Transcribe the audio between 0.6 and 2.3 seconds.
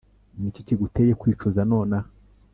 kiguteye kwicuza nonaha